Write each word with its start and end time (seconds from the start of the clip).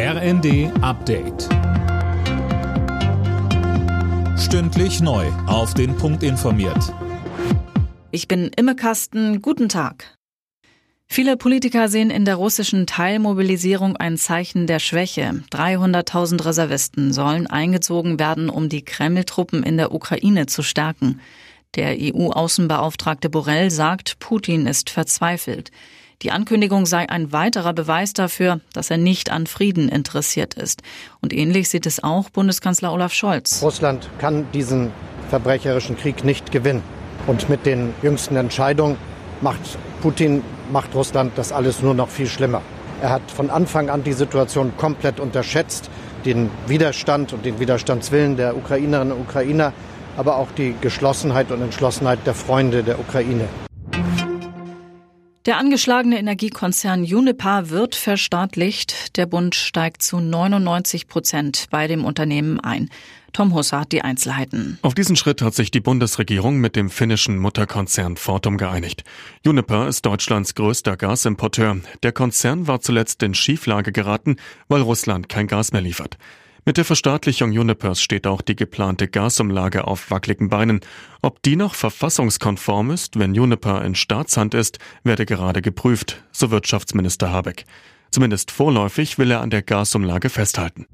RND 0.00 0.70
Update. 0.80 1.48
Stündlich 4.38 5.00
neu. 5.00 5.26
Auf 5.48 5.74
den 5.74 5.96
Punkt 5.96 6.22
informiert. 6.22 6.94
Ich 8.12 8.28
bin 8.28 8.52
Imme 8.56 8.76
Kasten. 8.76 9.42
Guten 9.42 9.68
Tag. 9.68 10.16
Viele 11.08 11.36
Politiker 11.36 11.88
sehen 11.88 12.10
in 12.10 12.24
der 12.24 12.36
russischen 12.36 12.86
Teilmobilisierung 12.86 13.96
ein 13.96 14.16
Zeichen 14.18 14.68
der 14.68 14.78
Schwäche. 14.78 15.42
300.000 15.50 16.44
Reservisten 16.44 17.12
sollen 17.12 17.48
eingezogen 17.48 18.20
werden, 18.20 18.50
um 18.50 18.68
die 18.68 18.84
Kreml-Truppen 18.84 19.64
in 19.64 19.78
der 19.78 19.92
Ukraine 19.92 20.46
zu 20.46 20.62
stärken. 20.62 21.20
Der 21.74 21.96
EU-Außenbeauftragte 21.98 23.30
Borrell 23.30 23.72
sagt, 23.72 24.20
Putin 24.20 24.68
ist 24.68 24.90
verzweifelt. 24.90 25.72
Die 26.22 26.32
Ankündigung 26.32 26.84
sei 26.84 27.08
ein 27.08 27.30
weiterer 27.32 27.72
Beweis 27.72 28.12
dafür, 28.12 28.58
dass 28.72 28.90
er 28.90 28.96
nicht 28.96 29.30
an 29.30 29.46
Frieden 29.46 29.88
interessiert 29.88 30.54
ist. 30.54 30.82
Und 31.20 31.32
ähnlich 31.32 31.68
sieht 31.68 31.86
es 31.86 32.02
auch 32.02 32.28
Bundeskanzler 32.30 32.92
Olaf 32.92 33.12
Scholz. 33.12 33.62
Russland 33.62 34.10
kann 34.18 34.50
diesen 34.52 34.90
verbrecherischen 35.30 35.96
Krieg 35.96 36.24
nicht 36.24 36.50
gewinnen. 36.50 36.82
Und 37.28 37.48
mit 37.48 37.66
den 37.66 37.94
jüngsten 38.02 38.34
Entscheidungen 38.34 38.96
macht 39.42 39.60
Putin, 40.02 40.42
macht 40.72 40.92
Russland 40.96 41.34
das 41.36 41.52
alles 41.52 41.82
nur 41.82 41.94
noch 41.94 42.08
viel 42.08 42.26
schlimmer. 42.26 42.62
Er 43.00 43.10
hat 43.10 43.30
von 43.30 43.48
Anfang 43.48 43.88
an 43.88 44.02
die 44.02 44.12
Situation 44.12 44.72
komplett 44.76 45.20
unterschätzt, 45.20 45.88
den 46.24 46.50
Widerstand 46.66 47.32
und 47.32 47.44
den 47.44 47.60
Widerstandswillen 47.60 48.36
der 48.36 48.56
Ukrainerinnen 48.56 49.12
und 49.12 49.20
Ukrainer, 49.20 49.72
aber 50.16 50.36
auch 50.38 50.48
die 50.50 50.74
Geschlossenheit 50.80 51.52
und 51.52 51.62
Entschlossenheit 51.62 52.18
der 52.26 52.34
Freunde 52.34 52.82
der 52.82 52.98
Ukraine. 52.98 53.44
Der 55.48 55.56
angeschlagene 55.56 56.18
Energiekonzern 56.18 57.04
Uniper 57.04 57.70
wird 57.70 57.94
verstaatlicht. 57.94 59.16
Der 59.16 59.24
Bund 59.24 59.54
steigt 59.54 60.02
zu 60.02 60.20
99 60.20 61.08
Prozent 61.08 61.68
bei 61.70 61.86
dem 61.86 62.04
Unternehmen 62.04 62.60
ein. 62.60 62.90
Tom 63.32 63.54
Husser 63.54 63.80
hat 63.80 63.92
die 63.92 64.02
Einzelheiten. 64.02 64.78
Auf 64.82 64.92
diesen 64.92 65.16
Schritt 65.16 65.40
hat 65.40 65.54
sich 65.54 65.70
die 65.70 65.80
Bundesregierung 65.80 66.58
mit 66.58 66.76
dem 66.76 66.90
finnischen 66.90 67.38
Mutterkonzern 67.38 68.18
Fortum 68.18 68.58
geeinigt. 68.58 69.04
Uniper 69.42 69.88
ist 69.88 70.04
Deutschlands 70.04 70.54
größter 70.54 70.98
Gasimporteur. 70.98 71.78
Der 72.02 72.12
Konzern 72.12 72.66
war 72.66 72.82
zuletzt 72.82 73.22
in 73.22 73.32
Schieflage 73.32 73.90
geraten, 73.90 74.36
weil 74.68 74.82
Russland 74.82 75.30
kein 75.30 75.46
Gas 75.46 75.72
mehr 75.72 75.80
liefert. 75.80 76.18
Mit 76.68 76.76
der 76.76 76.84
Verstaatlichung 76.84 77.50
Junipers 77.52 78.02
steht 78.02 78.26
auch 78.26 78.42
die 78.42 78.54
geplante 78.54 79.08
Gasumlage 79.08 79.86
auf 79.86 80.10
wackeligen 80.10 80.50
Beinen. 80.50 80.80
Ob 81.22 81.42
die 81.42 81.56
noch 81.56 81.74
verfassungskonform 81.74 82.90
ist, 82.90 83.18
wenn 83.18 83.34
Juniper 83.34 83.82
in 83.86 83.94
Staatshand 83.94 84.52
ist, 84.52 84.78
werde 85.02 85.24
gerade 85.24 85.62
geprüft, 85.62 86.22
so 86.30 86.50
Wirtschaftsminister 86.50 87.32
Habeck. 87.32 87.64
Zumindest 88.10 88.50
vorläufig 88.50 89.16
will 89.18 89.30
er 89.30 89.40
an 89.40 89.48
der 89.48 89.62
Gasumlage 89.62 90.28
festhalten. 90.28 90.86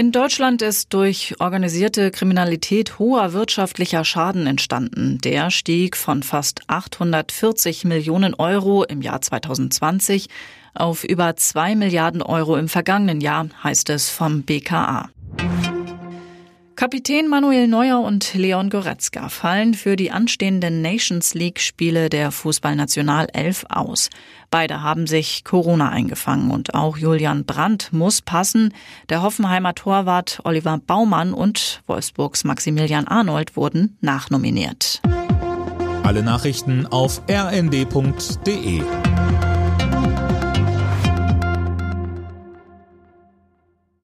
In 0.00 0.12
Deutschland 0.12 0.62
ist 0.62 0.94
durch 0.94 1.34
organisierte 1.40 2.12
Kriminalität 2.12 3.00
hoher 3.00 3.32
wirtschaftlicher 3.32 4.04
Schaden 4.04 4.46
entstanden. 4.46 5.18
Der 5.24 5.50
stieg 5.50 5.96
von 5.96 6.22
fast 6.22 6.60
840 6.68 7.84
Millionen 7.84 8.34
Euro 8.34 8.84
im 8.84 9.02
Jahr 9.02 9.20
2020 9.20 10.28
auf 10.72 11.02
über 11.02 11.34
2 11.34 11.74
Milliarden 11.74 12.22
Euro 12.22 12.54
im 12.54 12.68
vergangenen 12.68 13.20
Jahr, 13.20 13.48
heißt 13.64 13.90
es 13.90 14.08
vom 14.08 14.42
BKA. 14.42 15.10
Kapitän 16.78 17.26
Manuel 17.26 17.66
Neuer 17.66 17.98
und 17.98 18.34
Leon 18.34 18.70
Goretzka 18.70 19.28
fallen 19.30 19.74
für 19.74 19.96
die 19.96 20.12
anstehenden 20.12 20.80
Nations 20.80 21.34
League 21.34 21.58
Spiele 21.58 22.08
der 22.08 22.30
Fußballnationalelf 22.30 23.64
aus. 23.68 24.10
Beide 24.48 24.80
haben 24.80 25.08
sich 25.08 25.42
Corona 25.42 25.88
eingefangen 25.88 26.52
und 26.52 26.74
auch 26.74 26.96
Julian 26.96 27.44
Brandt 27.44 27.92
muss 27.92 28.22
passen. 28.22 28.72
Der 29.08 29.22
Hoffenheimer 29.22 29.74
Torwart 29.74 30.38
Oliver 30.44 30.78
Baumann 30.78 31.34
und 31.34 31.82
Wolfsburgs 31.88 32.44
Maximilian 32.44 33.08
Arnold 33.08 33.56
wurden 33.56 33.98
nachnominiert. 34.00 35.02
Alle 36.04 36.22
Nachrichten 36.22 36.86
auf 36.86 37.22
rnd.de 37.28 38.82